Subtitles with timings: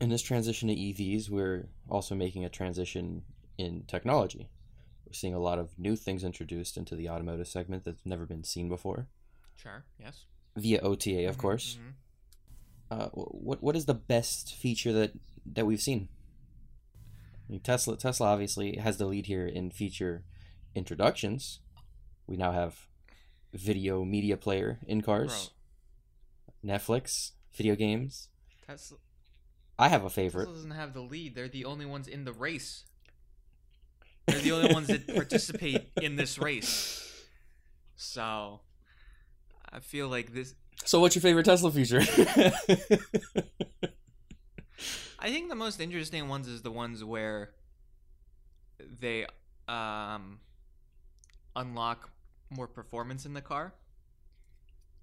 [0.00, 3.22] in this transition to EVs, we're also making a transition
[3.56, 4.48] in technology.
[5.06, 8.44] We're seeing a lot of new things introduced into the automotive segment that's never been
[8.44, 9.08] seen before
[9.56, 9.84] Sure.
[9.98, 10.26] Yes.
[10.56, 11.76] via OTA, of Mhm, course.
[11.80, 11.94] mhm.
[12.90, 15.12] Uh, what what is the best feature that
[15.44, 16.08] that we've seen?
[17.48, 20.24] I mean, Tesla Tesla obviously has the lead here in feature
[20.74, 21.60] introductions.
[22.26, 22.88] We now have
[23.52, 25.50] video media player in cars,
[26.62, 28.28] Bro, Netflix, video games.
[28.66, 28.98] Tesla,
[29.78, 30.46] I have a Tesla favorite.
[30.46, 31.34] doesn't have the lead.
[31.34, 32.84] They're the only ones in the race.
[34.26, 37.04] They're the only ones that participate in this race.
[37.96, 38.60] So,
[39.70, 40.54] I feel like this.
[40.84, 42.00] So, what's your favorite Tesla feature?
[45.20, 47.50] I think the most interesting ones is the ones where
[49.00, 49.26] they
[49.66, 50.38] um
[51.56, 52.10] unlock
[52.50, 53.74] more performance in the car.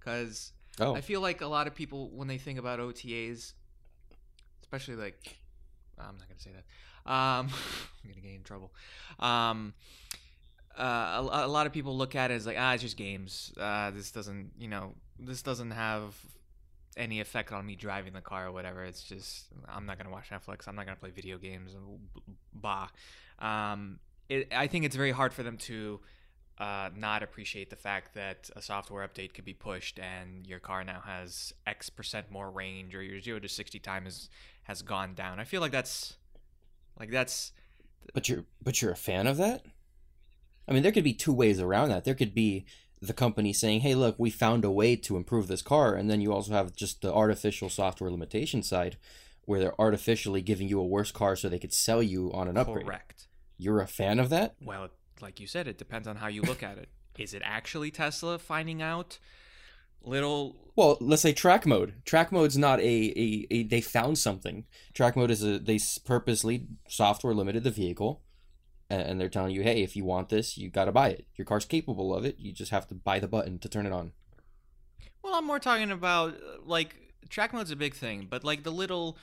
[0.00, 3.52] Cuz oh, I feel like a lot of people when they think about OTAs
[4.66, 5.38] especially like
[5.98, 7.10] I'm not to say that.
[7.10, 7.48] Um
[8.04, 8.72] I'm to get in trouble.
[9.18, 9.74] Um
[10.78, 13.52] uh, a, a lot of people look at it as like ah it's just games.
[13.58, 16.14] Uh this doesn't, you know, this doesn't have
[16.96, 18.84] any effect on me driving the car or whatever.
[18.84, 20.66] It's just I'm not gonna watch Netflix.
[20.66, 21.74] I'm not gonna play video games.
[22.52, 22.88] Bah.
[23.38, 26.00] Um, it, I think it's very hard for them to
[26.58, 30.84] uh, not appreciate the fact that a software update could be pushed and your car
[30.84, 34.30] now has X percent more range or your zero to sixty time is
[34.64, 35.38] has gone down.
[35.38, 36.16] I feel like that's
[36.98, 37.52] like that's
[38.14, 39.64] but you're but you're a fan of that?
[40.68, 42.04] I mean, there could be two ways around that.
[42.04, 42.64] There could be
[43.00, 46.20] the company saying, "Hey, look, we found a way to improve this car," and then
[46.20, 48.96] you also have just the artificial software limitation side,
[49.44, 52.56] where they're artificially giving you a worse car so they could sell you on an
[52.56, 52.86] upgrade.
[52.86, 53.28] correct.
[53.58, 54.56] You're a fan of that?
[54.60, 54.88] Well,
[55.20, 56.88] like you said, it depends on how you look at it.
[57.18, 59.18] Is it actually Tesla finding out
[60.02, 61.94] little Well, let's say track mode.
[62.04, 62.82] Track mode's not a,
[63.18, 64.64] a, a they found something.
[64.94, 68.22] Track mode is a they purposely software limited the vehicle,
[68.88, 71.26] and, and they're telling you, hey, if you want this, you got to buy it.
[71.36, 72.36] Your car's capable of it.
[72.38, 74.12] You just have to buy the button to turn it on.
[75.22, 76.94] Well, I'm more talking about uh, like
[77.28, 79.18] track mode's a big thing, but like the little,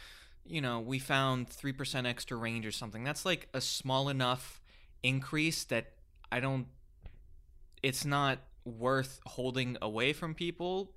[0.45, 3.03] you know, we found 3% extra range or something.
[3.03, 4.59] That's like a small enough
[5.03, 5.91] increase that
[6.31, 6.67] I don't
[7.83, 10.91] it's not worth holding away from people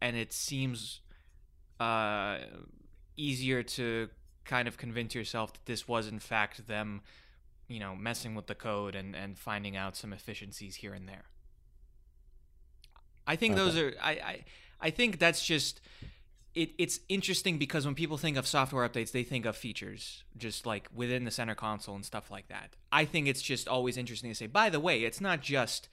[0.00, 1.00] and it seems
[1.80, 2.38] uh
[3.16, 4.08] easier to
[4.44, 7.02] kind of convince yourself that this was in fact them,
[7.68, 11.24] you know, messing with the code and and finding out some efficiencies here and there.
[13.26, 14.44] I think those are I, I
[14.80, 15.80] I think that's just
[16.54, 20.66] it, it's interesting because when people think of software updates, they think of features just
[20.66, 22.74] like within the center console and stuff like that.
[22.90, 25.88] I think it's just always interesting to say, by the way, it's not just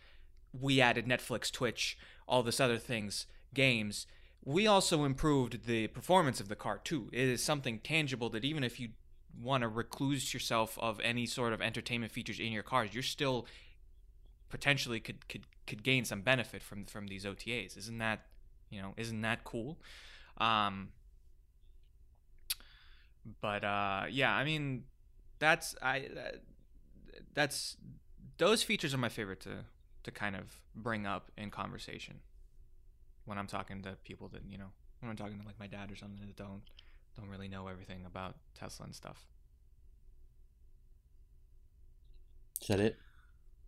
[0.59, 4.07] we added Netflix, Twitch, all this other things, games.
[4.43, 7.09] We also improved the performance of the car too.
[7.11, 8.89] It is something tangible that even if you
[9.41, 13.45] want to recluse yourself of any sort of entertainment features in your cars, you're still
[14.49, 17.77] potentially could could could gain some benefit from from these OTAs.
[17.77, 18.25] Isn't that
[18.69, 19.77] you know isn't that cool?
[20.37, 20.89] Um,
[23.41, 24.83] but uh, yeah, I mean
[25.39, 26.37] that's I uh,
[27.33, 27.77] that's
[28.37, 29.65] those features are my favorite to
[30.03, 32.19] to kind of bring up in conversation
[33.25, 35.91] when I'm talking to people that you know when I'm talking to like my dad
[35.91, 36.61] or something that don't
[37.17, 39.25] don't really know everything about Tesla and stuff.
[42.61, 42.97] Is that it?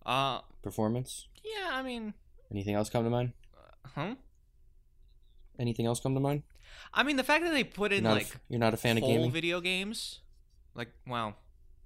[0.05, 1.27] Uh, Performance?
[1.43, 2.13] yeah, I mean,
[2.51, 3.33] Anything else come to mind?
[3.95, 4.15] huh?
[5.59, 6.43] Anything else come to mind?
[6.93, 8.77] I mean, the fact that they put You're in not, like f- you're not a
[8.77, 9.31] fan of full gaming?
[9.31, 10.19] video games,
[10.75, 11.35] like well,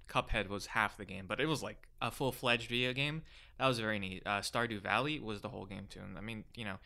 [0.09, 3.23] Cuphead was half the game, but it was like a full fledged video game.
[3.57, 4.23] That was very neat.
[4.25, 6.01] Uh, Stardew Valley was the whole game too.
[6.01, 6.77] And I mean, you know,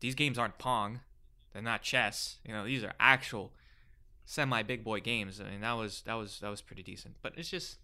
[0.00, 1.00] these games aren't Pong,
[1.52, 2.36] they're not chess.
[2.46, 3.52] You know, these are actual
[4.24, 5.40] semi big boy games.
[5.40, 7.16] I mean, that was that was that was pretty decent.
[7.22, 7.78] But it's just,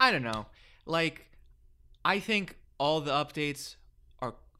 [0.00, 0.46] I don't know.
[0.86, 1.30] Like,
[2.04, 3.76] I think all the updates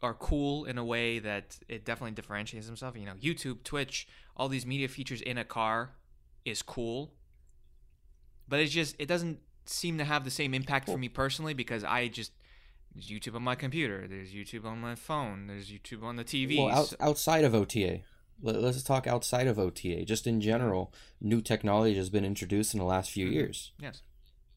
[0.02, 2.98] are cool in a way that it definitely differentiates themselves.
[2.98, 5.90] You know, YouTube, Twitch, all these media features in a car
[6.44, 7.12] is cool.
[8.48, 11.84] But it's just it doesn't seem to have the same impact for me personally because
[11.84, 12.32] I just
[12.94, 16.56] there's YouTube on my computer, there's YouTube on my phone, there's YouTube on the TV.
[16.56, 18.00] Well, out, outside of OTA,
[18.40, 20.04] let, us talk outside of OTA.
[20.06, 23.32] Just in general, new technology has been introduced in the last few Mhm.
[23.32, 23.72] years.
[23.78, 24.02] yes.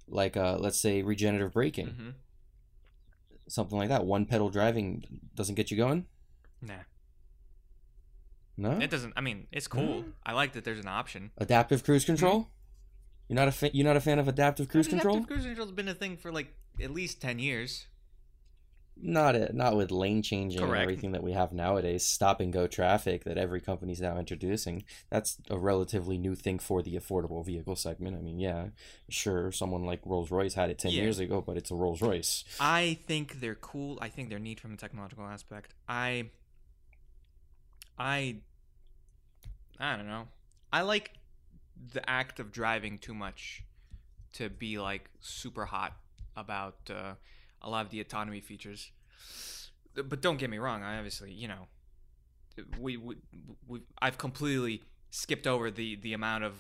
[0.08, 2.10] Like, uh, let's say regenerative braking, hmm
[3.52, 4.06] something like that.
[4.06, 5.04] One pedal driving
[5.36, 6.06] doesn't get you going.
[6.62, 6.74] Nah.
[8.58, 8.72] No.
[8.80, 10.04] It doesn't I mean, it's cool.
[10.04, 10.12] Mm.
[10.26, 11.32] I like that there's an option.
[11.38, 12.50] Adaptive cruise control.
[13.28, 15.18] You're not a fa- you're not a fan of adaptive cruise Adaptive control.
[15.18, 17.88] Adaptive cruise control's been a thing for like at least ten years.
[18.96, 22.68] Not it, not with lane changing and everything that we have nowadays, stop and go
[22.68, 24.84] traffic that every company's now introducing.
[25.10, 28.16] That's a relatively new thing for the affordable vehicle segment.
[28.18, 28.68] I mean, yeah,
[29.10, 31.04] sure, someone like Rolls Royce had it ten Yeah.
[31.04, 32.44] years ago, but it's a Rolls Royce.
[32.60, 33.98] I think they're cool.
[34.02, 35.74] I think they're neat from a technological aspect.
[35.88, 36.30] I
[37.98, 38.38] I
[39.80, 40.28] I don't know.
[40.72, 41.12] I like
[41.94, 43.64] the act of driving too much
[44.34, 45.94] to be like super hot
[46.38, 47.14] about uh,
[47.62, 48.92] a lot of the autonomy features.
[49.94, 50.84] But don't get me wrong.
[50.84, 51.68] I obviously, you know,
[52.80, 53.16] we, we,
[53.68, 56.54] we I've completely skipped over the the amount of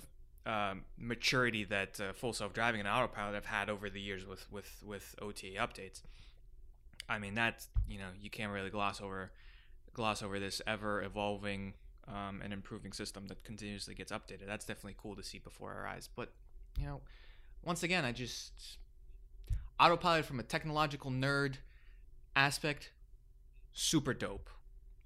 [0.46, 4.52] um, maturity that uh, full self driving and autopilot have had over the years with
[4.52, 6.02] with with OTA updates.
[7.08, 9.32] I mean, that's you know you can't really gloss over
[9.94, 11.74] gloss over this ever evolving
[12.08, 14.48] um, and improving system that continuously gets updated.
[14.48, 16.10] That's definitely cool to see before our eyes.
[16.14, 16.34] But
[16.80, 17.02] you know,
[17.64, 18.78] once again, I just
[19.82, 21.56] autopilot from a technological nerd
[22.36, 22.92] aspect,
[23.74, 24.50] super dope.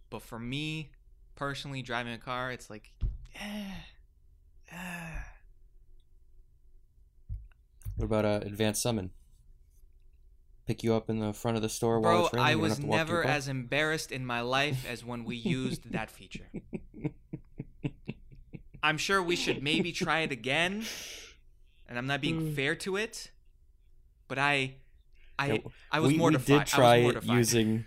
[0.09, 0.91] But for me
[1.35, 2.91] personally, driving a car, it's like,
[3.35, 3.71] eh,
[4.71, 5.17] eh.
[7.95, 9.11] What about uh, advanced summon?
[10.67, 12.47] Pick you up in the front of the store while Bro, it's raining.
[12.47, 15.23] I was have to walk to your never as embarrassed in my life as when
[15.23, 16.47] we used that feature.
[18.83, 20.85] I'm sure we should maybe try it again.
[21.87, 22.55] And I'm not being Mm.
[22.55, 23.31] fair to it,
[24.27, 24.75] but I
[25.37, 25.57] I Yeah,
[25.91, 26.49] I was we, mortified.
[26.49, 27.37] We did try I was it mortified.
[27.37, 27.85] using.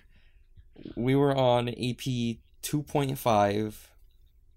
[0.96, 3.90] We were on AP two point five,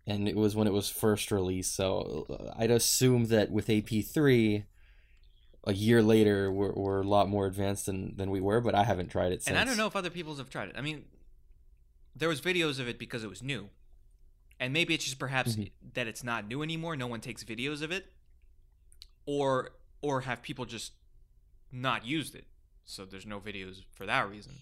[0.06, 1.74] and it was when it was first released.
[1.76, 4.66] So uh, I'd assume that with AP three,
[5.64, 8.62] a year later, we're, we're a lot more advanced than than we were.
[8.62, 9.48] But I haven't tried it since.
[9.50, 10.76] And I don't know if other people's have tried it.
[10.78, 11.06] I mean,
[12.16, 13.70] there was videos of it because it was new,
[14.60, 15.72] and maybe it's just perhaps Mhm.
[15.94, 16.96] that it's not new anymore.
[16.96, 18.12] No one takes videos of it,
[19.26, 20.94] or or have people just
[21.72, 22.46] not used it,
[22.86, 24.54] so there's no videos for that reason.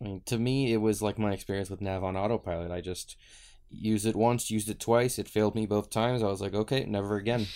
[0.00, 2.70] I mean, to me, it was like my experience with Nav on autopilot.
[2.70, 3.16] I just
[3.70, 5.18] used it once, used it twice.
[5.18, 6.22] It failed me both times.
[6.22, 7.46] I was like, okay, never again.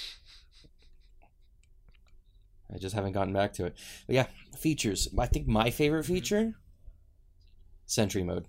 [2.73, 3.77] I just haven't gotten back to it.
[4.07, 4.27] But yeah,
[4.57, 5.09] features.
[5.19, 6.09] I think my favorite Mhm.
[6.09, 6.55] feature,
[7.87, 8.47] Sentry mode.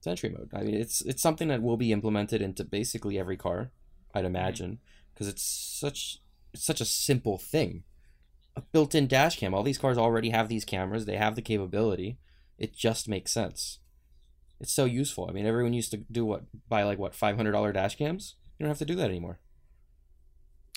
[0.00, 0.48] Sentry mode.
[0.54, 3.70] I mean, it's it's something that will be implemented into basically every car,
[4.14, 4.78] I'd imagine,
[5.12, 6.22] because it's such
[6.56, 7.84] it's such a simple thing
[8.56, 9.54] a built-in dash cam.
[9.54, 11.04] All these cars already have these cameras.
[11.04, 12.18] They have the capability.
[12.58, 13.80] It just makes sense.
[14.58, 15.28] It's so useful.
[15.28, 18.36] I mean, everyone used to do what buy like what five hundred dollar dash cams.
[18.58, 19.38] You don't have to do that anymore.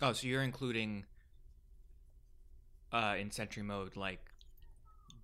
[0.01, 1.05] Oh, so you're including
[2.91, 4.25] uh in Sentry mode like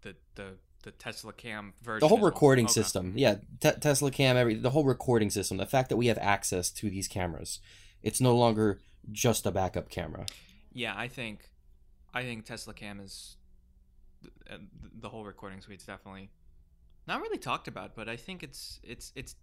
[0.04, 0.54] the the
[0.84, 2.00] the Tesla cam version.
[2.00, 2.32] The whole as well?
[2.32, 2.74] recording Okay.
[2.74, 5.58] system, yeah, te- Tesla cam, every the whole recording system.
[5.58, 7.60] The fact that we have access to these cameras,
[8.02, 8.80] it's no longer
[9.12, 10.26] just a backup camera.
[10.74, 11.50] Yeah, I think
[12.14, 13.38] I think Tesla Cam is
[14.50, 14.58] uh,
[15.00, 16.30] the whole recording suite's definitely
[17.08, 19.36] not really talked about, but I think it's it's it's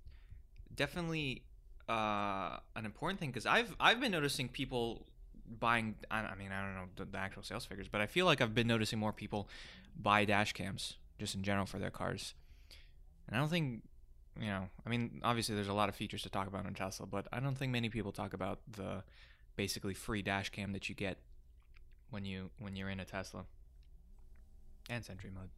[0.75, 1.43] definitely
[1.89, 5.07] uh, an important thing because I've I've been noticing people
[5.59, 5.95] buying.
[6.11, 8.41] I, I mean, I don't know the, the actual sales figures, but I feel like
[8.41, 9.49] I've been noticing more people
[10.01, 12.35] buy dash cams just in general for their cars,
[13.27, 13.83] and I don't think.
[14.41, 17.05] You know, I mean, obviously, there's a lot of features to talk about on Tesla,
[17.05, 19.03] but I don't think many people talk about the
[19.57, 21.19] basically free dash cam that you get
[22.11, 23.45] when you when you're in a Tesla
[24.91, 25.51] and Sentry mode.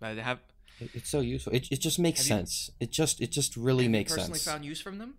[0.00, 0.38] But they have
[0.80, 1.52] It's so useful.
[1.54, 2.70] It, it just makes Have you- sense.
[2.80, 4.52] It just it just really have you makes personally sense.
[4.52, 5.14] found use from them?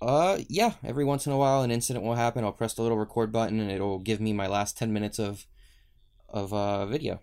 [0.00, 0.72] Uh, yeah.
[0.82, 2.42] Every once in a while, an incident will happen.
[2.44, 5.46] I'll press the little record button, and it'll give me my last ten minutes of
[6.28, 7.20] of uh video.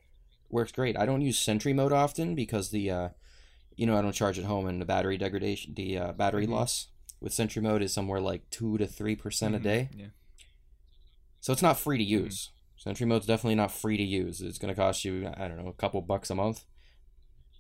[0.50, 0.98] Works great.
[0.98, 3.10] I don't use Sentry mode often because the uh,
[3.76, 6.52] you know, I don't charge at home, and the battery degradation, the uh, battery Mhm.
[6.52, 6.88] loss
[7.22, 9.90] with Sentry mode is somewhere like two to three percent a Mhm, day.
[9.96, 10.08] Yeah.
[11.42, 12.08] So it's not free to Mhm.
[12.26, 12.50] use.
[12.78, 14.42] Sentry mode's definitely not free to use.
[14.42, 16.64] It's going to cost you, I don't know, a couple bucks a month.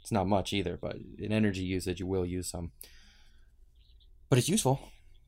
[0.01, 2.72] It's not much either, but in energy usage, you will use some.
[4.30, 4.80] But it's useful.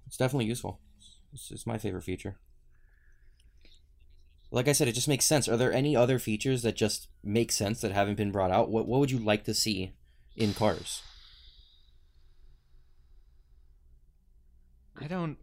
[0.07, 0.79] It's definitely useful.
[1.33, 2.37] It's, it's my favorite feature.
[4.49, 5.47] Like I said, it just makes sense.
[5.47, 8.69] Are there any other features that just make sense that haven't been brought out?
[8.69, 9.93] What What would you like to see
[10.35, 11.01] in cars?
[15.01, 15.37] I don't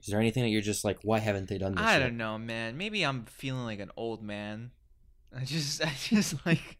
[0.00, 1.84] Is there anything that you're just like, why haven't they done this?
[1.84, 1.98] I yet?
[2.00, 2.76] don't know, man.
[2.76, 4.70] Maybe I'm feeling like an old man.
[5.36, 6.78] I just I just like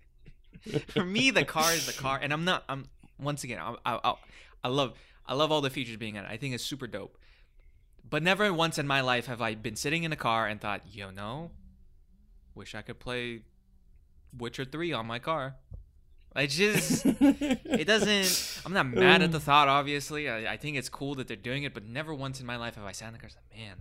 [0.88, 2.88] for me the car is the car and I'm not I'm
[3.18, 4.14] once again I I, I,
[4.64, 4.94] I love
[5.26, 6.28] I love all the features being in it.
[6.30, 7.16] I think it's super dope.
[8.08, 10.82] But never once in my life have I been sitting in a car and thought,
[10.92, 11.50] "Yo, no.
[12.54, 13.42] Wish I could play
[14.36, 15.56] Witcher 3 on my car."
[16.34, 20.88] I just it doesn't i'm not mad at the thought obviously I, I think it's
[20.88, 23.12] cool that they're doing it but never once in my life have i sat in
[23.12, 23.76] the car and said man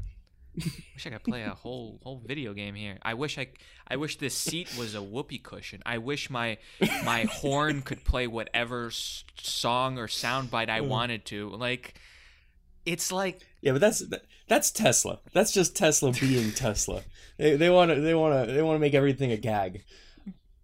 [0.59, 0.63] I
[0.95, 2.97] wish I could play a whole whole video game here.
[3.01, 3.47] I wish I
[3.87, 5.81] I wish this seat was a whoopee cushion.
[5.85, 6.57] I wish my
[7.05, 11.51] my horn could play whatever s- song or soundbite I wanted to.
[11.51, 11.93] Like
[12.85, 14.03] it's like Yeah, but that's
[14.49, 15.19] that's Tesla.
[15.31, 17.03] That's just Tesla being Tesla.
[17.37, 19.85] They they want to they want to they want to make everything a gag.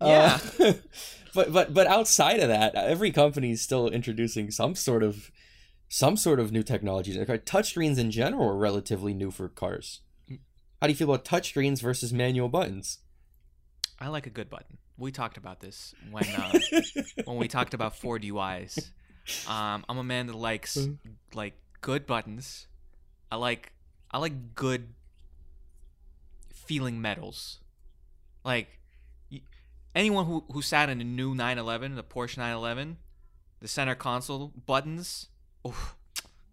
[0.01, 0.38] Yeah.
[0.60, 0.74] Uh,
[1.38, 5.29] but but but outside of that, every company is still introducing some sort of
[5.88, 7.15] some sort of new technology.
[7.15, 10.01] Touchscreens in general are relatively new for cars.
[10.82, 12.98] How do you feel about touchscreens versus manual buttons?
[14.00, 14.79] I like a good button.
[14.98, 16.60] We talked about this when uh,
[17.25, 18.89] when we talked about Ford UIs.
[19.48, 20.89] Um, I'm a man that likes
[21.36, 22.65] like good buttons.
[23.32, 23.74] I like
[24.10, 24.88] I like good
[26.51, 27.60] feeling metals.
[28.44, 28.79] Like
[29.96, 32.98] anyone who who sat in a new 911, the Porsche 911,
[33.60, 35.29] the center console buttons,
[35.65, 35.96] oof,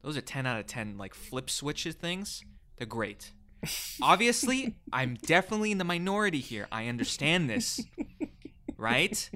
[0.03, 2.45] those are 10 out of 10 like flip switches things.
[2.77, 3.33] They're great.
[4.03, 6.67] Obviously, I'm definitely in the minority here.
[6.71, 7.81] I understand this.
[8.77, 9.31] Right?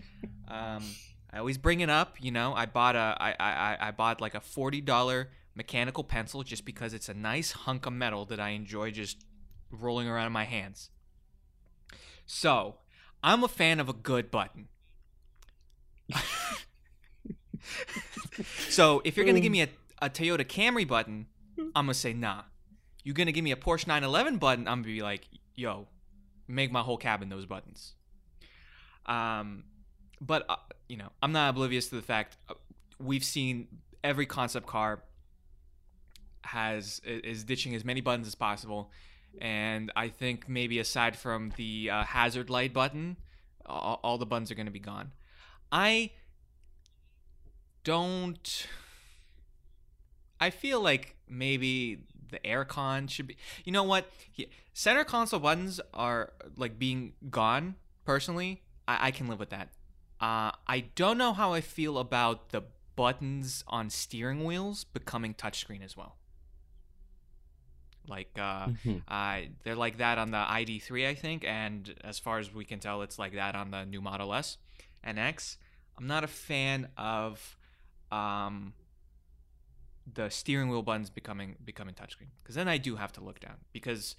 [0.48, 0.84] Um
[1.30, 2.54] I always bring it up, you know.
[2.54, 7.08] I bought a I I I bought like a $40 mechanical pencil just because it's
[7.08, 9.24] a nice hunk of metal that I enjoy just
[9.70, 10.90] rolling around in my hands.
[12.26, 12.76] So,
[13.22, 14.68] I'm a fan of a good button.
[18.68, 19.68] so, if you're to give me a,
[20.00, 21.26] a Toyota Camry button,
[21.74, 22.42] I'm to say nah.
[23.02, 25.88] You're to give me a Porsche 911 button, I'm to be like, yo,
[26.46, 27.94] make my whole cabin those buttons.
[29.06, 29.64] Um,
[30.20, 30.56] but, uh,
[30.88, 32.54] you know, I'm not oblivious to the fact uh,
[32.98, 33.68] we've seen
[34.04, 35.02] every concept car
[36.44, 38.90] has is ditching as many buttons as possible
[39.40, 43.16] and i think maybe aside from the uh, hazard light button
[43.68, 45.12] all, all the buttons are going to be gone.
[45.70, 46.10] I
[47.84, 48.66] don't
[50.40, 54.10] i feel like maybe the aircon should be you know what?
[54.74, 59.68] Center console buttons are like being gone personally i, I can live with that.
[60.20, 62.62] Uh, i don't know how i feel about the
[62.96, 66.17] buttons on steering wheels becoming touchscreen as well
[68.08, 69.02] like uh, Mhm.
[69.08, 72.80] uh, they're like that on the ID3, I think, and as far as we can
[72.80, 74.58] tell, it's like that on the new Model S
[75.02, 75.58] and X.
[75.96, 77.56] I'm not a fan of
[78.12, 78.72] um,
[80.12, 83.56] the steering wheel buttons becoming becoming touchscreen because then I do have to look down
[83.72, 84.16] because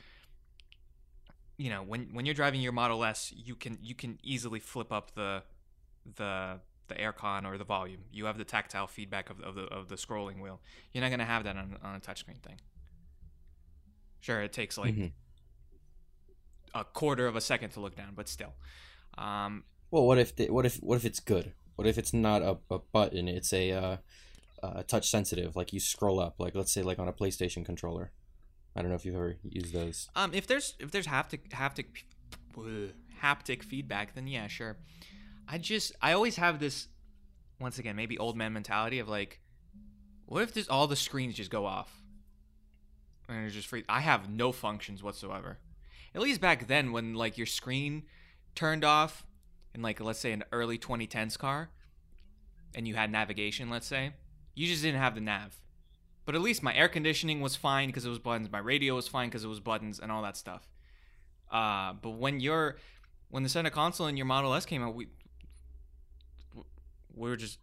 [1.57, 4.91] you know when when you're driving your Model S, you can you can easily flip
[4.91, 5.43] up the
[6.15, 8.01] the the aircon or the volume.
[8.11, 10.59] You have the tactile feedback of, of the of the scrolling wheel.
[10.93, 12.59] You're not gonna have that on, on a touchscreen thing.
[14.21, 15.11] Sure, it takes like Mhm.
[16.73, 18.53] a quarter of a second to look down, but still.
[19.17, 21.53] Um, Well, what if the, what if what if it's good?
[21.75, 23.27] What if it's not a, a button?
[23.27, 23.97] It's a uh,
[24.61, 25.55] uh, touch sensitive.
[25.55, 26.35] Like you scroll up.
[26.39, 28.11] Like let's say like on a PlayStation controller.
[28.75, 30.09] I don't know if you've ever used those.
[30.15, 32.03] um, if there's if there's haptic haptic
[33.21, 34.77] haptic feedback, then yeah, sure.
[35.47, 36.87] I just I always have this
[37.59, 39.39] once again maybe old man mentality of like,
[40.27, 41.98] what if this all the screens just go off
[43.29, 43.83] and it's just free?
[43.87, 45.59] I have no functions whatsoever.
[46.15, 48.03] At least back then, when like your screen
[48.55, 49.25] turned off
[49.73, 51.69] in like let's say an early 2010s car,
[52.73, 54.11] and you had navigation, let's say,
[54.55, 55.59] you just didn't have the nav.
[56.25, 58.51] But at least my air conditioning was fine because it was buttons.
[58.51, 60.67] My radio was fine because it was buttons and all that stuff.
[61.51, 62.77] Uh, but when your
[63.29, 65.07] when the center console and your Model S came out, we
[67.15, 67.59] we were just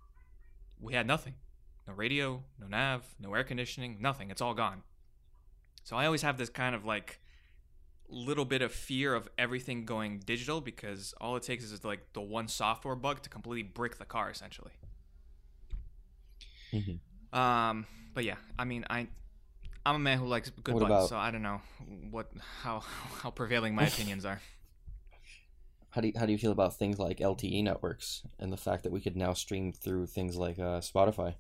[0.81, 1.35] we had nothing.
[1.87, 4.31] No radio, no nav, no air conditioning, nothing.
[4.31, 4.83] It's all gone.
[5.87, 7.21] So I always have this kind of like
[8.09, 12.21] little bit of fear of everything going digital because all it takes is like the
[12.21, 14.73] one software bug to completely brick the car essentially.
[16.73, 16.99] Mhm.
[17.33, 19.07] Um, but yeah, I mean, I
[19.85, 21.61] I'm a man who likes good What buttons, about- so I don't know
[22.11, 22.81] what how
[23.23, 24.41] how prevailing my opinions are.
[25.91, 28.83] How do you, how do you feel about things like LTE networks and the fact
[28.83, 31.37] that we could now stream through things like uh, Spotify?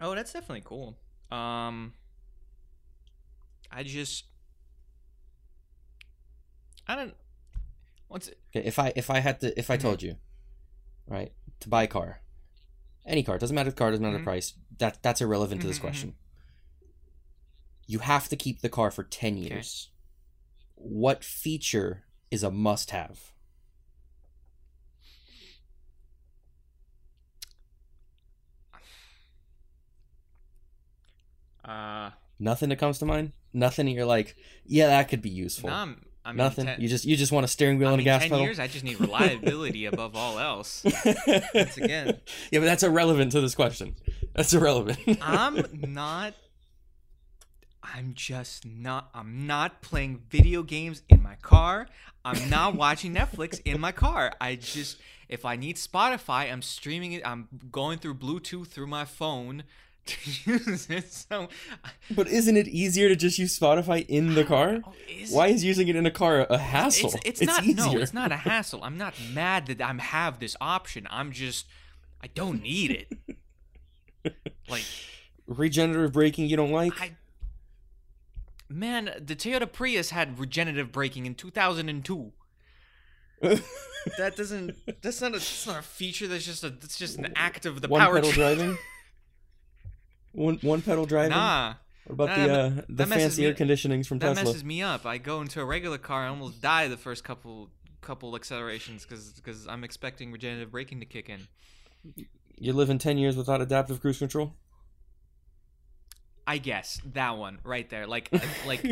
[0.00, 0.96] Oh, that's definitely cool.
[1.32, 1.92] Um,
[3.70, 4.24] I just
[6.86, 7.14] I don't.
[8.08, 8.38] What's it?
[8.54, 10.16] Okay, if I if I had to if I told you,
[11.08, 12.20] right, to buy a car,
[13.04, 14.20] any car doesn't matter the car doesn't matter Mhm.
[14.20, 14.54] the price.
[14.78, 15.82] That that's irrelevant to this Mhm, mhm.
[15.82, 16.14] question.
[17.86, 19.90] You have to keep the car for ten years.
[20.74, 23.32] What feature is a must-have?
[31.64, 33.32] Uh, Nothing that comes to mind.
[33.52, 33.88] Nothing.
[33.88, 35.70] You're like, yeah, that could be useful.
[35.70, 36.66] no, I'm, I mean, Nothing.
[36.66, 38.30] Ten, you just you just want a steering wheel I and mean, a gas ten
[38.30, 38.44] pedal.
[38.44, 38.58] years.
[38.58, 40.82] I just need reliability above all else.
[41.54, 42.18] Once again.
[42.50, 43.94] yeah, but that's irrelevant to this question.
[44.34, 44.98] That's irrelevant.
[45.22, 46.34] I'm not.
[47.82, 49.10] I'm just not.
[49.14, 51.86] I'm not playing video games in my car.
[52.24, 54.32] I'm not watching Netflix in my car.
[54.40, 54.98] I just,
[55.28, 57.22] if I need Spotify, I'm streaming it.
[57.24, 59.62] I'm going through Bluetooth through my phone to use it.
[61.08, 61.48] So,
[62.14, 64.80] But isn't it easier to just use Spotify in the car?
[64.84, 67.12] Oh, is Why is using it in a car a hassle?
[67.24, 67.64] It's, it's, not.
[67.64, 68.00] No, easier.
[68.00, 68.82] it's not a hassle.
[68.82, 71.06] I'm not mad that I have this option.
[71.10, 71.66] I'm just,
[72.22, 73.36] I don't need it.
[74.68, 74.82] Like,
[75.46, 77.00] Regenerative braking you don't like?
[77.00, 77.12] I.
[78.68, 82.32] Man, the Toyota Prius had regenerative braking in 2002.
[84.18, 84.74] That doesn't.
[85.02, 85.34] That's not a.
[85.34, 86.26] That's not a feature.
[86.26, 86.70] That's just a.
[86.70, 88.14] That's just an act of the one power.
[88.16, 88.78] pedal driving?
[90.36, 91.30] One one pedal driving?
[91.30, 91.74] Nah,
[92.04, 94.44] What about Nah, the that- uh, the fancy air conditionings from that Tesla?
[94.44, 95.04] messes me up.
[95.06, 97.70] I go into a regular car, I almost die the first couple
[98.02, 101.48] couple accelerations because because I'm expecting regenerative braking to kick in.
[102.58, 104.54] You're living ten years without adaptive cruise control?
[106.46, 108.30] I guess that one right there, like
[108.66, 108.82] like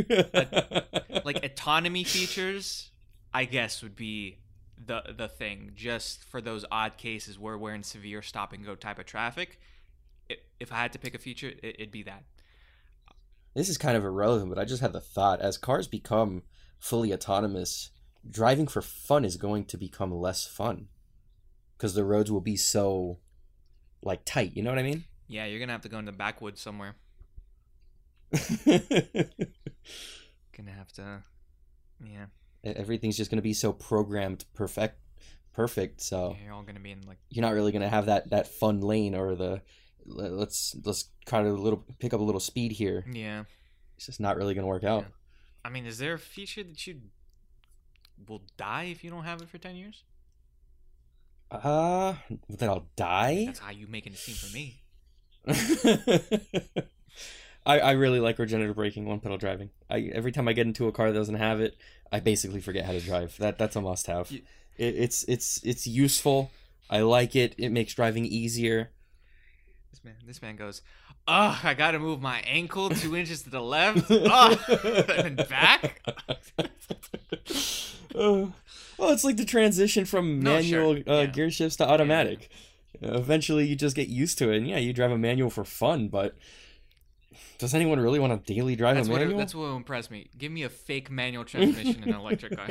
[1.24, 2.90] like autonomy features.
[3.32, 4.38] I guess would be
[4.84, 8.74] the the thing just for those odd cases where we're in severe stop and go
[8.74, 9.60] type of traffic.
[10.60, 12.24] If I had to pick a feature, it, it'd be that.
[13.54, 16.42] This is kind of irrelevant, but I just had the thought as cars become
[16.78, 17.90] fully autonomous,
[18.28, 20.88] driving for fun is going to become less fun
[21.76, 23.18] because the roads will be so
[24.02, 24.56] like tight.
[24.56, 25.04] You know what I mean?
[25.28, 26.96] Yeah, you're gonna have to go in the backwoods somewhere.
[30.56, 31.22] Gonna have to.
[32.04, 32.26] Yeah,
[32.64, 34.98] Everything's just going to be so programmed perfect,
[35.52, 36.00] perfect.
[36.00, 37.18] So you're all gonna be in like.
[37.30, 39.62] you're not really going to have that that fun lane or the
[40.06, 43.04] let's let's kind of a little pick up a little speed here.
[43.10, 43.44] Yeah,
[43.96, 45.06] It's just not really going to work out.
[45.64, 47.00] I mean, is there a feature that you
[48.28, 50.02] will die if you don't have it for ten years?
[51.50, 52.14] Uh,
[52.48, 53.44] that I'll die.
[53.46, 54.82] That's how you making it seem for me.
[57.66, 59.70] I, I really like regenerative braking, one pedal driving.
[59.88, 61.76] I every time I get into a car that doesn't have it,
[62.12, 63.36] I basically forget how to drive.
[63.38, 64.30] That that's a must have.
[64.30, 64.44] It,
[64.76, 66.50] it's it's it's useful.
[66.90, 67.54] I like it.
[67.56, 68.90] It makes driving easier.
[69.94, 70.82] This man, this man goes.
[71.28, 74.06] Oh, I gotta move my ankle two inches to the left.
[74.10, 74.58] Oh,
[75.16, 76.02] and back.
[78.14, 78.46] Uh,
[78.96, 81.02] well, it's like the transition from No, manual sure.
[81.08, 81.26] uh, Yeah.
[81.26, 82.48] gear shifts to automatic.
[83.02, 85.64] Uh, eventually, you just get used to it, and yeah, you drive a manual for
[85.64, 86.06] fun.
[86.08, 86.36] But
[87.58, 89.18] does anyone really want to daily drive That's a what.
[89.20, 89.38] manual?
[89.38, 90.28] That's what will impress me.
[90.38, 92.68] Give me a fake manual transmission in an electric car.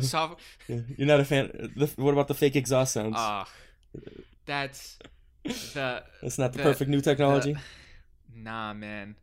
[0.00, 0.40] Soft.
[0.68, 1.70] You're not a fan.
[1.76, 3.14] The, what about the fake exhaust sounds?
[3.18, 3.46] Ah,
[4.46, 4.98] that's
[5.44, 7.56] the That's not the, the- perfect new technology.
[8.34, 9.16] nah, man.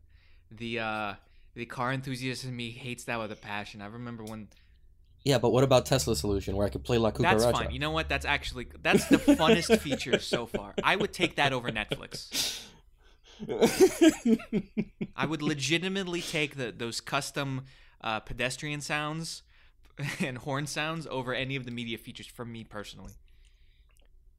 [0.52, 1.14] The uh,
[1.56, 3.82] the car enthusiast in me hates that with a passion.
[3.82, 4.48] I remember when.
[5.24, 7.40] yeah, but what about Tesla's solution where I could play La Cucaracha?
[7.40, 7.72] That's fine.
[7.72, 8.10] You know what?
[8.10, 10.74] That's actually that's the funnest feature so far.
[10.84, 12.62] I would take that over Netflix.
[15.16, 17.64] I would legitimately take the those custom
[18.02, 19.44] uh, pedestrian sounds
[20.20, 23.14] and horn sounds over any of the media features from me personally.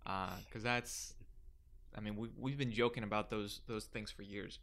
[0.05, 1.15] Because that's,
[1.97, 4.59] I mean, we we've been joking about those those things for years,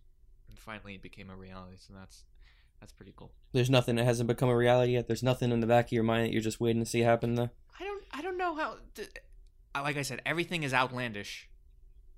[0.48, 1.78] and finally it became a reality.
[1.80, 2.24] So that's
[2.80, 3.32] that's pretty cool.
[3.52, 5.08] There's nothing that hasn't become a reality yet.
[5.08, 7.36] There's nothing in the back of your mind that you're just waiting to see happen.
[7.36, 7.50] Though.
[7.80, 8.78] I don't I don't know how.
[8.96, 9.10] th-
[9.76, 11.49] like I said, everything is outlandish.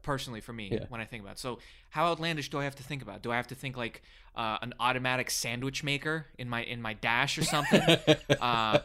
[0.04, 0.86] Personally, for me, Yeah.
[0.90, 1.40] when I think about it.
[1.40, 1.60] so,
[1.90, 3.22] how outlandish do I have to think about?
[3.22, 4.02] Do I have to think like
[4.36, 7.82] uh, an automatic sandwich maker in my in my dash or something?
[8.42, 8.80] uh,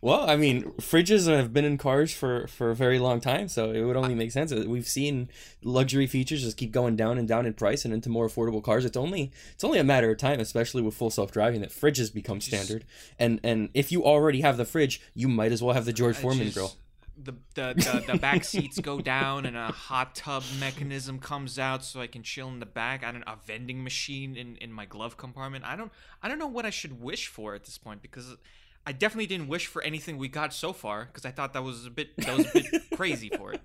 [0.00, 3.72] well, I mean, fridges have been in cars for for a very long time, so
[3.72, 4.52] it would only make sense.
[4.52, 5.28] We've seen
[5.62, 8.84] luxury features just keep going down and down in price and into more affordable cars.
[8.84, 12.12] It's only it's only a matter of time, especially with full self driving, that fridges
[12.12, 12.84] become Just- standard.
[13.18, 16.16] And and if you already have the fridge, you might as well have the George
[16.16, 16.72] Foreman just- grill.
[17.22, 21.84] The, the, the, the back seats go down and a hot tub mechanism comes out
[21.84, 23.02] so I can chill in the back.
[23.04, 25.64] I don't a vending machine in, in my glove compartment.
[25.64, 25.90] I don't
[26.22, 28.36] I don't know what I should wish for at this point because
[28.86, 31.84] I definitely didn't wish for anything we got so far because I thought that was
[31.86, 33.60] a bit that was a bit crazy for it.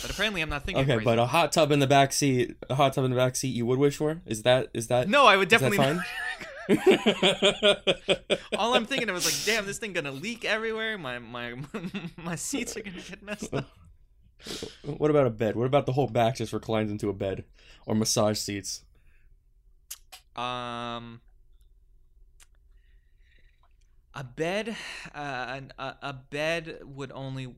[0.00, 1.04] But apparently I'm not thinking Okay, crazy.
[1.04, 3.48] but a hot tub in the back seat, a hot tub in the back seat,
[3.48, 4.22] you would wish for?
[4.24, 6.04] Is that is that no, I would is that definitely fine?
[8.58, 10.96] All I'm thinking of is like, damn, this thing gonna leak everywhere.
[10.98, 11.54] My my
[12.16, 13.68] my seats are gonna get messed up.
[14.82, 15.56] what about a bed?
[15.56, 17.44] What about the whole back just reclines into a bed
[17.86, 18.82] or massage seats?
[20.36, 21.20] Um,
[24.14, 24.76] a bed,
[25.14, 27.54] uh, a, a bed would only,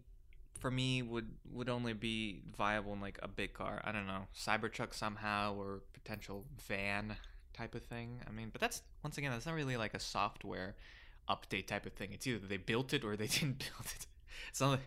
[0.58, 3.80] for me, would would only be viable in like a big car.
[3.84, 7.16] I don't know, Cybertruck somehow or potential van
[7.56, 8.20] type of thing.
[8.28, 10.76] I mean, but that's once again, that's not really like a software
[11.28, 12.10] update type of thing.
[12.12, 14.06] It's either they built it or they didn't build it.
[14.50, 14.70] It's not.
[14.70, 14.80] Like,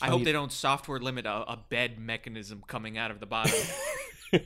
[0.00, 3.20] I Oh, hope you- they don't software limit a, a bed mechanism coming out of
[3.20, 3.58] the bottom.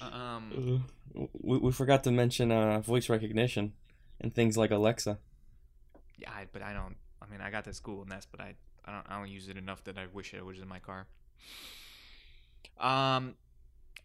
[0.00, 0.84] um.
[1.40, 3.72] we, we forgot to mention uh, voice recognition
[4.20, 5.18] and things like Alexa.
[6.18, 6.96] Yeah, I, but I don't.
[7.22, 9.56] I mean, I got this Google Nest, but I I don't I don't use it
[9.56, 11.06] enough that I wish it was in my car.
[12.78, 13.34] Um,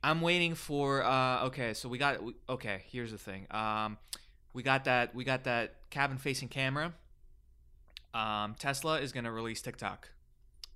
[0.03, 1.03] I'm waiting for.
[1.03, 2.19] Uh, okay, so we got.
[2.49, 3.47] Okay, here's the thing.
[3.49, 3.97] Um,
[4.53, 5.15] we got that.
[5.15, 6.93] We got that cabin facing camera.
[8.13, 10.09] Um, Tesla is gonna release TikTok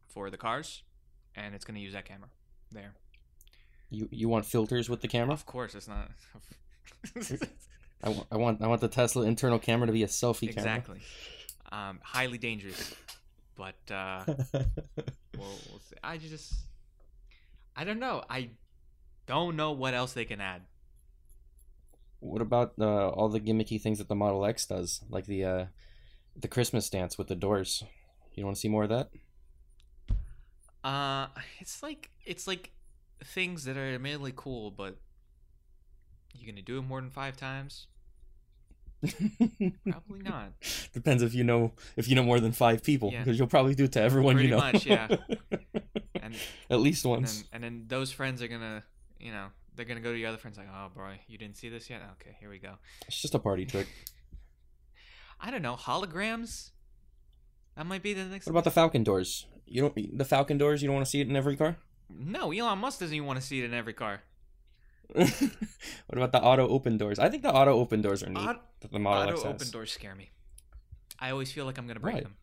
[0.07, 0.81] for the cars,
[1.35, 2.29] and it's gonna use that camera.
[2.71, 2.93] There.
[3.89, 5.33] You you want filters with the camera?
[5.33, 6.09] Of course, it's not.
[8.03, 10.75] I want I want the Tesla internal camera to be a selfie camera.
[10.77, 10.99] exactly.
[11.71, 12.95] Um, highly dangerous,
[13.55, 15.95] but uh, we'll, we'll see.
[16.01, 16.53] I just,
[17.75, 18.23] I don't know.
[18.29, 18.51] I
[19.27, 20.61] don't know what else they can add.
[22.19, 25.65] what about uh, all the gimmicky things that the Model X does, like the uh,
[26.35, 27.83] the Christmas dance with the doors?
[28.33, 29.09] You want to see more of that?
[30.83, 31.27] Uh,
[31.59, 32.71] it's like it's like
[33.23, 34.97] things that are admittedly cool, but
[36.33, 37.87] you gonna do it more than five times?
[39.03, 40.53] Probably not.
[40.93, 43.19] Depends if you know if you know more than five people, Yeah.
[43.23, 44.61] because you'll probably do it to everyone Pretty you know.
[44.61, 45.07] much, yeah.
[46.21, 46.35] And
[46.69, 47.37] At least and once.
[47.37, 48.83] then, and then those friends are gonna,
[49.19, 51.69] you know, they're gonna go to your other friends like, oh boy, you didn't see
[51.69, 52.01] this yet?
[52.19, 52.73] Okay, here we go.
[53.07, 53.87] It's just a party trick.
[55.39, 56.71] I don't know holograms.
[57.75, 58.47] That might be the next.
[58.47, 59.45] What about the Falcon doors?
[59.65, 60.81] You don't the Falcon doors.
[60.81, 61.77] You don't want to see it in every car.
[62.09, 64.21] No, Elon Musk doesn't even want to see it in every car.
[65.13, 65.29] what
[66.11, 67.19] about the auto open doors?
[67.19, 68.39] I think the auto open doors are neat.
[68.47, 68.59] Auto,
[68.91, 70.31] the Model auto open doors scare me.
[71.19, 72.23] I always feel like I'm gonna break Right.
[72.23, 72.35] them.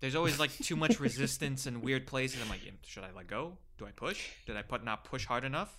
[0.00, 2.40] There's always like too much resistance in weird places.
[2.42, 3.58] I'm like, should I let go?
[3.78, 4.28] Do I push?
[4.46, 5.78] Did I put not push hard enough?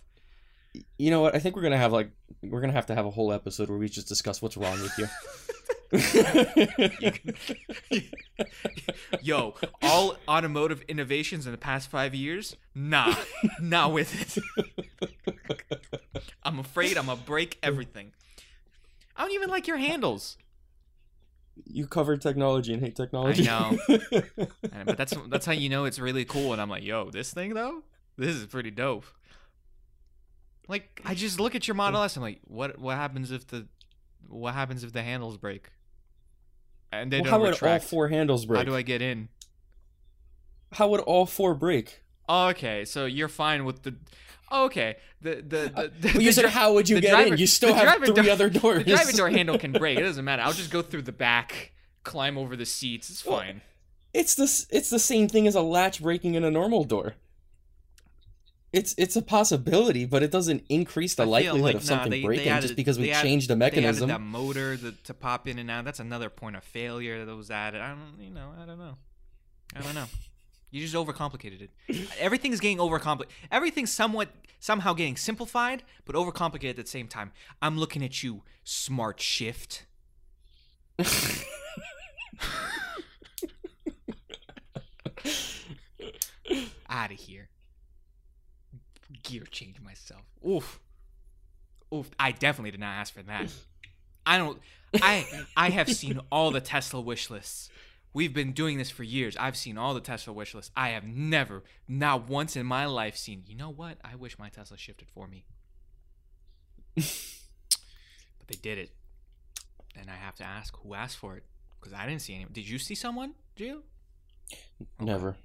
[0.98, 1.36] You know what?
[1.36, 2.12] I think we're gonna have like
[2.44, 4.98] we're gonna have to have a whole episode where we just discuss what's wrong with
[4.98, 5.08] you.
[9.22, 13.16] Yo, all automotive innovations in the past five years, nah,
[13.60, 14.44] not with it.
[16.44, 18.12] I'm afraid I'm gonna break everything.
[19.16, 20.38] I don't even like your handles.
[21.66, 23.50] you cover technology and hate technology.
[23.50, 24.48] I know.
[24.86, 26.54] But that's that's how you know it's really cool.
[26.54, 27.84] And I'm like, yo, this thing though,
[28.20, 29.06] this is pretty dope.
[30.68, 32.16] Like, I just look at your Model S.
[32.16, 33.68] I'm like, what what happens if the
[34.28, 35.70] what happens if the handles break?
[36.92, 38.58] And they Well, how don't would all four handles break?
[38.58, 39.30] How do I get in?
[40.74, 42.04] How would all four break?
[42.28, 43.96] Okay, so you're fine with the.
[44.52, 45.90] Okay, the the uh, the.
[46.00, 47.40] the Well, you said how would you get driver- in?
[47.40, 48.84] You still have three door- other doors.
[48.86, 49.98] The driving door handle can break.
[49.98, 50.42] It doesn't matter.
[50.44, 51.72] I'll just go through the back,
[52.04, 53.10] climb over the seats.
[53.10, 53.62] It's Well, fine.
[54.14, 54.44] It's the
[54.76, 57.16] it's the same thing as a latch breaking in a normal door.
[58.72, 62.26] It's it's a possibility, but it doesn't increase the likelihood like, of something they- they
[62.26, 64.10] breaking added- just because we they added- changed the They added mechanism.
[64.10, 65.86] that motor to pop in and out.
[65.86, 67.82] That's another point of failure that was added.
[67.82, 68.96] I don't, you know, I don't know.
[69.76, 70.06] I don't know.
[70.72, 72.10] You just overcomplicated it.
[72.20, 73.30] Everything's getting overcomplicated.
[73.52, 74.30] Everything's somewhat
[74.60, 77.32] somehow getting simplified, but overcomplicated at the same time.
[77.64, 79.86] I'm looking at you, smart shift.
[86.90, 87.50] Out of here.
[89.24, 90.22] Gear change myself.
[90.48, 90.80] Oof.
[91.94, 92.10] Oof.
[92.20, 93.52] I definitely did not ask for that.
[94.26, 94.60] I don't
[95.02, 97.70] I I have seen all the Tesla wish lists.
[98.14, 99.38] We've been doing this for years.
[99.38, 100.72] I've seen all the Tesla wish lists.
[100.76, 103.98] I have never, not once in my life, seen, you know what?
[104.04, 105.46] I wish my Tesla shifted for me.
[106.96, 107.06] but
[108.48, 108.90] they did it.
[109.96, 111.44] And I have to ask who asked for it.
[111.80, 112.52] Because I didn't see anyone.
[112.52, 113.82] Did you see someone, Gio?
[115.00, 115.38] Never.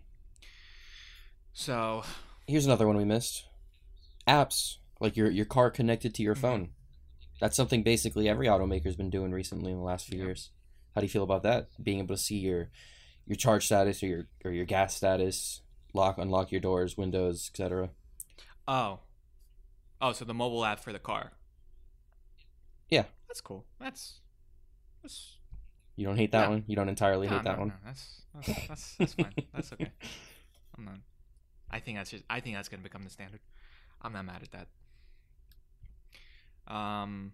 [1.53, 2.03] So
[2.47, 3.45] Here's another one we missed.
[4.27, 6.41] Apps like your your car connected to your Mhm.
[6.41, 6.71] phone.
[7.41, 10.25] That's something basically every automaker's been doing recently in the last few Yeah.
[10.27, 10.51] years.
[10.95, 11.69] How do you feel about that?
[11.83, 12.71] Being able to see your
[13.27, 17.91] your charge status or your or your gas status, lock unlock your doors, windows, etc.
[18.69, 19.01] Oh.
[20.01, 21.33] Oh, so the mobile app for the car.
[22.89, 23.05] Yeah.
[23.29, 23.65] That's cool.
[23.79, 24.21] That's
[25.03, 25.39] that's
[25.97, 26.51] You don't hate that No.
[26.51, 26.65] one.
[26.67, 27.73] You don't entirely no, hate that no, one.
[27.85, 29.35] That's that's that's, that's fine.
[29.53, 29.91] That's okay.
[30.79, 30.99] I'm not
[31.71, 33.41] I think that's just I think that's gonna become the standard.
[34.05, 34.53] I'm not mad at
[36.69, 36.73] that.
[36.73, 37.33] Um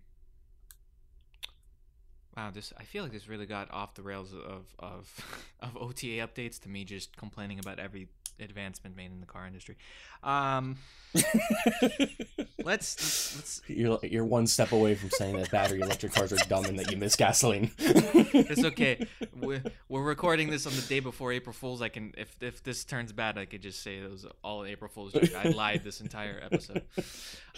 [2.36, 6.26] Wow, this I feel like this really got off the rails of of of OTA
[6.26, 8.08] updates to me just complaining about every
[8.40, 9.76] advancement made in the car industry.
[10.22, 10.76] Um
[12.64, 16.64] let's let's you're you're one step away from saying that battery electric cars are dumb
[16.64, 17.70] and that you miss gasoline.
[17.78, 19.06] it's okay.
[19.34, 21.82] We're, we're recording this on the day before April Fools.
[21.82, 24.90] I can, if if this turns bad, I could just say it was all April
[24.90, 25.34] Fools joke.
[25.34, 26.84] I lied this entire episode.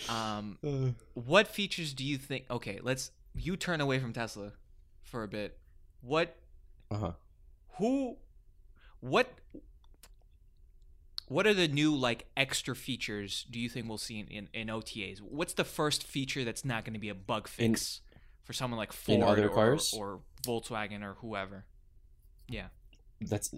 [0.09, 2.45] Um, Uh, what features do you think?
[2.51, 4.53] Okay, let's you turn away from Tesla
[5.03, 5.59] for a bit.
[6.01, 6.37] What?
[6.91, 7.13] uh-huh.
[7.79, 8.17] Who?
[9.01, 9.29] What?
[11.33, 14.69] What are the new like extra features do you think we'll see in, in, in
[14.69, 15.21] OTAs?
[15.21, 18.03] What's the first feature that's not going to be a bug In- fix
[18.45, 21.65] for someone like Ford in or, or Volkswagen or whoever?
[22.49, 22.67] Yeah.
[23.23, 23.55] That's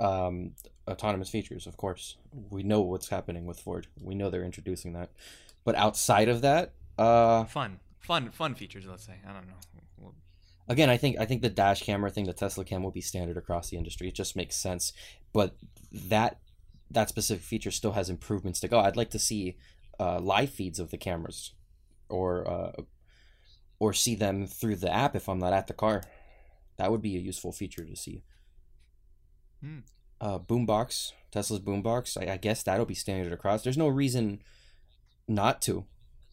[0.00, 0.52] um,
[0.86, 2.18] autonomous features, of course.
[2.50, 3.86] We know what's happening with Ford.
[3.98, 5.12] We know they're introducing that.
[5.64, 8.84] But outside of that, uh, Fun, fun, fun features.
[8.86, 9.54] Let's say I don't know.
[9.96, 10.14] Well,
[10.68, 13.38] again, I think I think the dash camera thing, the Tesla cam, will be standard
[13.38, 14.08] across the industry.
[14.08, 14.92] It just makes sense.
[15.32, 15.56] But
[15.90, 16.38] that
[16.92, 18.80] that specific feature still has improvements to go.
[18.80, 19.56] I'd like to see
[19.98, 21.52] uh, live feeds of the cameras,
[22.08, 22.82] or uh,
[23.78, 26.02] or see them through the app if I'm not at the car.
[26.76, 28.22] That would be a useful feature to see.
[29.60, 29.80] Hmm.
[30.20, 32.16] Uh, boombox, Tesla's boombox.
[32.16, 33.62] I, I guess that'll be standard across.
[33.62, 34.40] There's no reason
[35.26, 35.84] not to,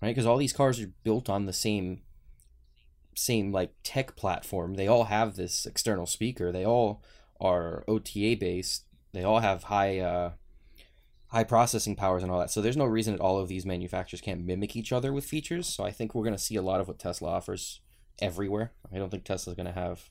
[0.02, 0.10] right?
[0.10, 2.02] Because all these cars are built on the same
[3.16, 4.76] same like tech platform.
[4.76, 6.52] They all have this external speaker.
[6.52, 7.04] They all
[7.42, 8.86] are OTA based.
[9.12, 10.32] They all have high uh,
[11.30, 12.52] high processing powers and all that.
[12.52, 15.68] So there's no reason that all of these manufacturers can't mimic each other with features.
[15.68, 17.82] So I think we're going to see a lot of what Tesla offers
[18.20, 18.74] everywhere.
[18.94, 20.10] I don't think Tesla's going to have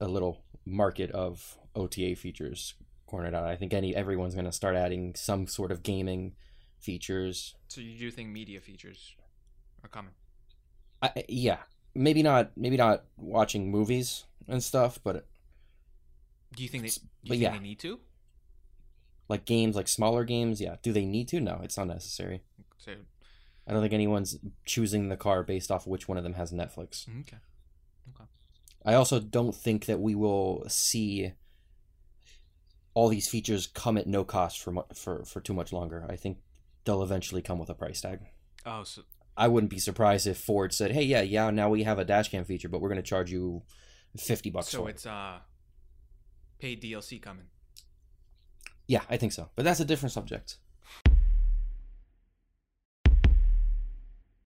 [0.00, 2.74] a little market of OTA features
[3.06, 3.44] cornered out.
[3.44, 6.34] I think any everyone's going to start adding some sort of gaming
[6.78, 7.54] features.
[7.68, 9.14] so you do think media features
[9.84, 10.12] are coming?
[11.00, 11.58] I, yeah,
[11.94, 15.26] maybe not maybe not watching movies and stuff, but
[16.56, 16.88] Do you think they?
[16.88, 17.52] Do you But think yeah.
[17.52, 18.00] they need to?
[19.32, 20.76] Like games like smaller games, yeah.
[20.82, 21.40] Do they need to?
[21.40, 22.42] No, it's not necessary.
[22.76, 22.92] So
[23.66, 27.08] I don't think anyone's choosing the car based off which one of them has Netflix.
[27.20, 27.38] okay.
[28.84, 31.32] I also don't think that we will see
[32.94, 36.04] all these features come at no cost for mu- for for too much longer.
[36.08, 36.38] I think
[36.84, 38.18] they'll eventually come with a price tag.
[38.66, 39.02] Oh, so
[39.36, 42.28] I wouldn't be surprised if Ford said, "Hey, yeah, yeah, now we have a dash
[42.28, 43.62] cam feature, but we're going to charge you
[44.18, 45.38] 50 bucks so for it." it's uh
[46.58, 47.46] paid DLC coming.
[48.92, 49.48] Yeah, I think so.
[49.56, 50.58] But that's a different subject.